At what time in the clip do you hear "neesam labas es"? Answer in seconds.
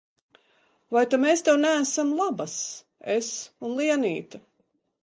1.65-3.31